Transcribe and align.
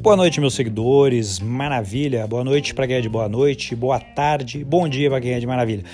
Boa 0.00 0.16
noite, 0.16 0.40
meus 0.40 0.54
seguidores. 0.54 1.38
Maravilha. 1.38 2.26
Boa 2.26 2.42
noite 2.42 2.74
para 2.74 2.86
quem 2.86 2.96
é 2.96 3.00
de 3.00 3.08
boa 3.08 3.28
noite, 3.28 3.76
boa 3.76 4.00
tarde, 4.00 4.64
bom 4.64 4.88
dia 4.88 5.08
para 5.08 5.20
quem 5.20 5.32
é 5.32 5.40
de 5.40 5.46
maravilha. 5.46 5.84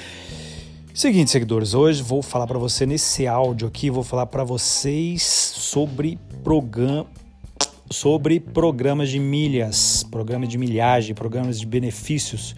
Seguinte, 0.94 1.30
seguidores, 1.30 1.74
hoje 1.74 2.02
vou 2.02 2.22
falar 2.22 2.46
para 2.46 2.58
você 2.58 2.84
nesse 2.86 3.26
áudio 3.26 3.68
aqui, 3.68 3.90
vou 3.90 4.02
falar 4.02 4.26
para 4.26 4.42
vocês 4.42 5.22
sobre 5.22 6.18
programa 6.42 7.06
sobre 7.90 8.38
programas 8.40 9.08
de 9.08 9.18
milhas, 9.18 10.02
programas 10.02 10.48
de 10.48 10.58
milhagem, 10.58 11.14
programas 11.14 11.58
de 11.58 11.66
benefícios. 11.66 12.54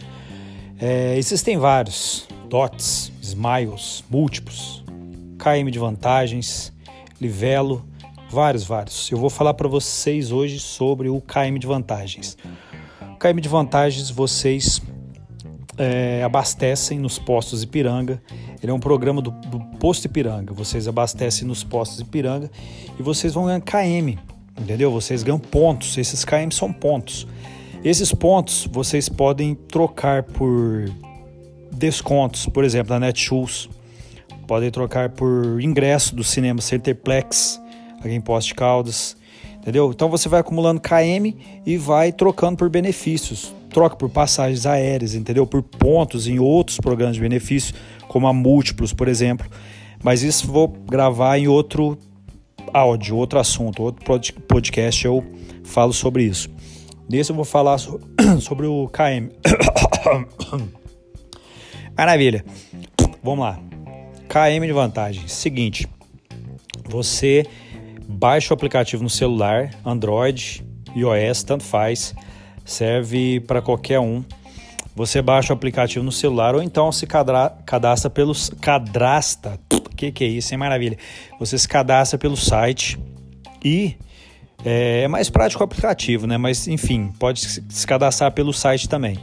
É, 0.78 1.16
existem 1.16 1.56
vários, 1.56 2.26
dots, 2.48 3.12
smiles, 3.22 4.02
múltiplos, 4.10 4.84
KM 5.38 5.70
de 5.70 5.78
vantagens, 5.78 6.72
livelo, 7.20 7.86
Vários, 8.30 8.62
vários. 8.62 9.10
Eu 9.10 9.18
vou 9.18 9.28
falar 9.28 9.54
para 9.54 9.66
vocês 9.66 10.30
hoje 10.30 10.60
sobre 10.60 11.08
o 11.08 11.20
KM 11.20 11.58
de 11.58 11.66
vantagens. 11.66 12.38
O 13.12 13.16
KM 13.16 13.40
de 13.40 13.48
vantagens 13.48 14.08
vocês 14.08 14.80
é, 15.76 16.22
abastecem 16.22 16.96
nos 17.00 17.18
postos 17.18 17.64
Ipiranga. 17.64 18.22
Ele 18.62 18.70
é 18.70 18.74
um 18.74 18.78
programa 18.78 19.20
do, 19.20 19.32
do 19.32 19.58
posto 19.80 20.04
Ipiranga. 20.04 20.54
Vocês 20.54 20.86
abastecem 20.86 21.44
nos 21.44 21.64
postos 21.64 21.98
Ipiranga 21.98 22.48
e 22.96 23.02
vocês 23.02 23.34
vão 23.34 23.46
ganhar 23.46 23.60
KM, 23.62 24.16
entendeu? 24.56 24.92
Vocês 24.92 25.24
ganham 25.24 25.40
pontos. 25.40 25.98
Esses 25.98 26.24
KM 26.24 26.52
são 26.52 26.72
pontos. 26.72 27.26
Esses 27.82 28.14
pontos 28.14 28.68
vocês 28.70 29.08
podem 29.08 29.56
trocar 29.56 30.22
por 30.22 30.88
descontos, 31.72 32.46
por 32.46 32.62
exemplo, 32.62 32.94
na 32.94 33.06
Netshoes. 33.06 33.68
Podem 34.50 34.68
trocar 34.68 35.10
por 35.10 35.60
ingresso 35.60 36.12
do 36.12 36.24
cinema 36.24 36.60
Centerplex 36.60 37.62
aqui 38.00 38.10
em 38.10 38.20
Poste 38.20 38.52
Caldas, 38.52 39.16
entendeu? 39.54 39.92
Então 39.94 40.10
você 40.10 40.28
vai 40.28 40.40
acumulando 40.40 40.80
KM 40.80 41.36
e 41.64 41.76
vai 41.76 42.10
trocando 42.10 42.56
por 42.56 42.68
benefícios. 42.68 43.54
Troca 43.68 43.94
por 43.94 44.10
passagens 44.10 44.66
aéreas, 44.66 45.14
entendeu? 45.14 45.46
Por 45.46 45.62
pontos 45.62 46.26
em 46.26 46.40
outros 46.40 46.78
programas 46.78 47.14
de 47.14 47.22
benefício, 47.22 47.76
como 48.08 48.26
a 48.26 48.32
Múltiplos, 48.32 48.92
por 48.92 49.06
exemplo. 49.06 49.48
Mas 50.02 50.24
isso 50.24 50.48
vou 50.48 50.66
gravar 50.66 51.38
em 51.38 51.46
outro 51.46 51.96
áudio, 52.74 53.14
outro 53.14 53.38
assunto, 53.38 53.84
outro 53.84 54.04
podcast 54.48 55.06
eu 55.06 55.24
falo 55.62 55.92
sobre 55.92 56.24
isso. 56.24 56.50
Nesse 57.08 57.30
eu 57.30 57.36
vou 57.36 57.44
falar 57.44 57.78
sobre 58.42 58.66
o 58.66 58.88
KM. 58.88 59.30
Maravilha. 61.96 62.44
Vamos 63.22 63.44
lá. 63.44 63.69
KM 64.30 64.64
de 64.64 64.72
vantagem. 64.72 65.28
Seguinte, 65.28 65.86
você 66.88 67.44
Baixe 68.12 68.52
o 68.52 68.54
aplicativo 68.54 69.04
no 69.04 69.08
celular, 69.08 69.70
Android, 69.86 70.64
iOS, 70.96 71.44
tanto 71.44 71.62
faz, 71.62 72.12
serve 72.64 73.38
para 73.38 73.62
qualquer 73.62 74.00
um. 74.00 74.24
Você 74.96 75.22
baixa 75.22 75.52
o 75.52 75.56
aplicativo 75.56 76.04
no 76.04 76.10
celular 76.10 76.56
ou 76.56 76.62
então 76.62 76.90
se 76.90 77.06
cadra, 77.06 77.56
cadastra 77.64 78.10
pelos 78.10 78.50
cadastra. 78.60 79.58
Que 79.96 80.10
que 80.10 80.24
é 80.24 80.28
isso? 80.28 80.54
É 80.54 80.56
maravilha. 80.56 80.96
Você 81.38 81.58
se 81.58 81.68
cadastra 81.68 82.18
pelo 82.18 82.34
site 82.34 82.98
e 83.62 83.96
é, 84.64 85.02
é 85.02 85.08
mais 85.08 85.28
prático 85.28 85.62
o 85.62 85.64
aplicativo, 85.64 86.26
né? 86.26 86.38
Mas 86.38 86.66
enfim, 86.66 87.12
pode 87.18 87.40
se 87.40 87.86
cadastrar 87.86 88.32
pelo 88.32 88.52
site 88.52 88.88
também 88.88 89.18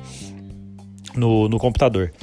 no, 1.16 1.50
no 1.50 1.58
computador. 1.58 2.14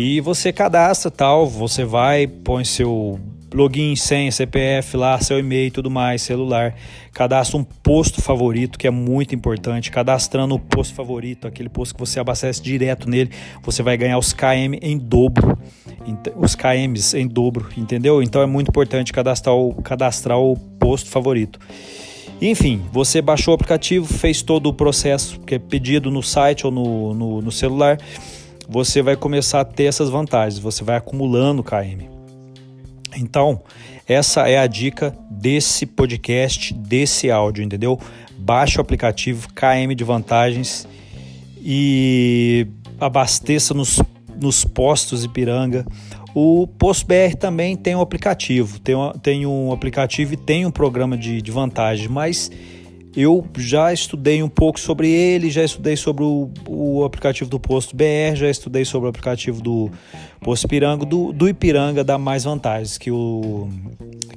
E 0.00 0.20
você 0.20 0.52
cadastra 0.52 1.10
tal, 1.10 1.44
você 1.44 1.84
vai, 1.84 2.28
põe 2.28 2.64
seu 2.64 3.18
login, 3.52 3.96
senha, 3.96 4.30
CPF 4.30 4.96
lá, 4.96 5.18
seu 5.18 5.40
e-mail 5.40 5.72
tudo 5.72 5.90
mais, 5.90 6.22
celular. 6.22 6.76
Cadastra 7.12 7.58
um 7.58 7.64
posto 7.64 8.22
favorito, 8.22 8.78
que 8.78 8.86
é 8.86 8.92
muito 8.92 9.34
importante. 9.34 9.90
Cadastrando 9.90 10.54
o 10.54 10.58
posto 10.60 10.94
favorito, 10.94 11.48
aquele 11.48 11.68
posto 11.68 11.96
que 11.96 12.00
você 12.00 12.20
abastece 12.20 12.62
direto 12.62 13.10
nele, 13.10 13.32
você 13.60 13.82
vai 13.82 13.96
ganhar 13.96 14.18
os 14.18 14.32
KM 14.32 14.78
em 14.80 14.96
dobro. 14.96 15.58
Os 16.36 16.54
KMs 16.54 17.18
em 17.18 17.26
dobro, 17.26 17.68
entendeu? 17.76 18.22
Então 18.22 18.40
é 18.40 18.46
muito 18.46 18.68
importante 18.68 19.12
cadastrar 19.12 19.56
o, 19.56 19.74
cadastrar 19.82 20.38
o 20.38 20.56
posto 20.78 21.10
favorito. 21.10 21.58
Enfim, 22.40 22.82
você 22.92 23.20
baixou 23.20 23.50
o 23.50 23.56
aplicativo, 23.56 24.06
fez 24.06 24.42
todo 24.42 24.68
o 24.68 24.72
processo 24.72 25.40
que 25.40 25.56
é 25.56 25.58
pedido 25.58 26.08
no 26.08 26.22
site 26.22 26.64
ou 26.64 26.70
no, 26.70 27.14
no, 27.14 27.42
no 27.42 27.50
celular, 27.50 27.98
você 28.68 29.00
vai 29.00 29.16
começar 29.16 29.60
a 29.60 29.64
ter 29.64 29.84
essas 29.84 30.10
vantagens, 30.10 30.58
você 30.58 30.84
vai 30.84 30.96
acumulando 30.96 31.64
KM. 31.64 32.08
Então, 33.16 33.62
essa 34.06 34.48
é 34.48 34.58
a 34.58 34.66
dica 34.66 35.16
desse 35.30 35.86
podcast, 35.86 36.74
desse 36.74 37.30
áudio, 37.30 37.64
entendeu? 37.64 37.98
Baixe 38.38 38.78
o 38.78 38.80
aplicativo 38.80 39.48
KM 39.54 39.94
de 39.94 40.04
Vantagens 40.04 40.86
e 41.60 42.66
abasteça 43.00 43.72
nos, 43.72 44.00
nos 44.36 44.64
postos 44.64 45.24
Ipiranga. 45.24 45.86
O 46.34 46.66
Posto 46.66 47.06
BR 47.06 47.34
também 47.38 47.74
tem 47.74 47.96
um 47.96 48.00
aplicativo, 48.00 48.78
tem 48.78 48.94
um, 48.94 49.10
tem 49.12 49.46
um 49.46 49.72
aplicativo 49.72 50.34
e 50.34 50.36
tem 50.36 50.66
um 50.66 50.70
programa 50.70 51.16
de, 51.16 51.40
de 51.40 51.50
vantagem, 51.50 52.08
mas 52.08 52.50
eu 53.20 53.44
já 53.56 53.92
estudei 53.92 54.44
um 54.44 54.48
pouco 54.48 54.78
sobre 54.78 55.10
ele, 55.10 55.50
já 55.50 55.64
estudei 55.64 55.96
sobre 55.96 56.22
o, 56.22 56.48
o, 56.68 57.04
aplicativo 57.04 57.50
do 57.50 57.58
Posto 57.58 57.96
BR, 57.96 58.36
já 58.36 58.48
estudei 58.48 58.84
sobre 58.84 59.08
o 59.08 59.10
aplicativo 59.10 59.60
do 59.60 59.90
Posto 60.40 60.66
Ipiranga. 60.66 61.04
Do, 61.04 61.32
do 61.32 61.48
Ipiranga 61.48 62.04
dá 62.04 62.16
mais 62.16 62.44
vantagens 62.44 62.96
que 62.96 63.10
o, 63.10 63.68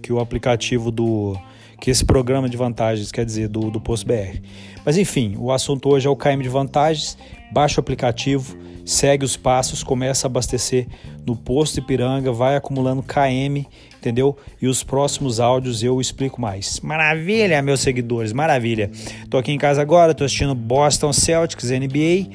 que 0.02 0.12
o 0.12 0.20
aplicativo 0.20 0.90
do. 0.90 1.38
que 1.80 1.92
esse 1.92 2.04
programa 2.04 2.50
de 2.50 2.58
vantagens, 2.58 3.12
quer 3.12 3.24
dizer, 3.24 3.50
do, 3.50 3.70
do 3.70 3.80
Posto 3.80 4.08
BR. 4.08 4.42
Mas 4.84 4.98
enfim, 4.98 5.36
o 5.38 5.52
assunto 5.52 5.88
hoje 5.88 6.08
é 6.08 6.10
o 6.10 6.16
KM 6.16 6.42
de 6.42 6.50
vantagens. 6.50 7.16
Baixa 7.52 7.80
o 7.80 7.82
aplicativo, 7.82 8.58
segue 8.86 9.26
os 9.26 9.36
passos, 9.36 9.84
começa 9.84 10.26
a 10.26 10.30
abastecer 10.30 10.88
no 11.26 11.36
Posto 11.36 11.80
Ipiranga, 11.80 12.32
vai 12.32 12.56
acumulando 12.56 13.04
KM 13.04 13.66
entendeu? 14.02 14.36
E 14.60 14.68
os 14.68 14.84
próximos 14.84 15.40
áudios 15.40 15.84
eu 15.84 16.02
explico 16.02 16.42
mais. 16.42 16.80
Maravilha, 16.82 17.62
meus 17.62 17.80
seguidores, 17.80 18.34
maravilha. 18.34 18.90
Tô 19.30 19.38
aqui 19.38 19.52
em 19.52 19.58
casa 19.58 19.82
agora, 19.82 20.16
tô 20.16 20.24
assistindo 20.24 20.56
Boston 20.56 21.14
Celtics 21.14 21.70
NBA 21.70 22.32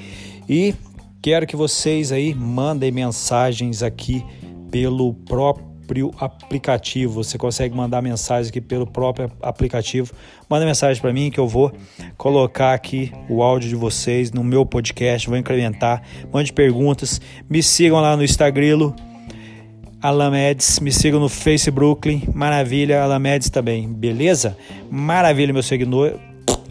e 0.48 0.74
quero 1.20 1.46
que 1.46 1.56
vocês 1.56 2.12
aí 2.12 2.32
mandem 2.32 2.92
mensagens 2.92 3.82
aqui 3.82 4.24
pelo 4.70 5.12
próprio 5.12 5.66
aplicativo. 6.18 7.22
Você 7.22 7.38
consegue 7.38 7.74
mandar 7.74 8.02
mensagem 8.02 8.50
aqui 8.50 8.60
pelo 8.60 8.86
próprio 8.86 9.30
aplicativo. 9.42 10.12
Manda 10.48 10.64
mensagem 10.64 11.00
para 11.00 11.12
mim 11.12 11.30
que 11.30 11.40
eu 11.40 11.48
vou 11.48 11.72
colocar 12.16 12.74
aqui 12.74 13.12
o 13.28 13.42
áudio 13.42 13.68
de 13.68 13.76
vocês 13.76 14.32
no 14.32 14.44
meu 14.44 14.64
podcast, 14.64 15.28
vou 15.28 15.36
incrementar. 15.36 16.02
Mande 16.32 16.52
perguntas, 16.52 17.20
me 17.48 17.62
sigam 17.62 18.00
lá 18.00 18.16
no 18.16 18.24
Instagram 18.24 18.66
Alamedes, 20.02 20.78
me 20.78 20.92
sigam 20.92 21.18
no 21.18 21.28
Facebook, 21.28 22.28
maravilha, 22.34 23.02
Alamedes 23.02 23.50
também, 23.50 23.88
beleza? 23.88 24.56
Maravilha, 24.90 25.52
meu 25.52 25.62
seguidor, 25.62 26.18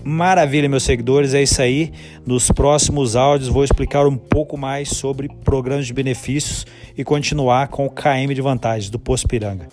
maravilha, 0.05 0.69
meus 0.69 0.83
seguidores, 0.83 1.33
é 1.33 1.41
isso 1.41 1.61
aí. 1.61 1.91
Nos 2.25 2.51
próximos 2.51 3.15
áudios 3.15 3.49
vou 3.49 3.63
explicar 3.63 4.05
um 4.05 4.15
pouco 4.15 4.55
mais 4.55 4.89
sobre 4.89 5.27
programas 5.43 5.87
de 5.87 5.93
benefícios 5.93 6.65
e 6.95 7.03
continuar 7.03 7.67
com 7.69 7.85
o 7.85 7.89
KM 7.89 8.33
de 8.33 8.41
vantagens 8.41 8.89
do 8.89 8.99
Posto 8.99 9.27
Piranga. 9.27 9.67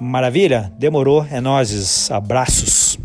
Maravilha? 0.00 0.72
Demorou, 0.78 1.26
é 1.30 1.40
nós, 1.40 2.10
abraços. 2.10 2.98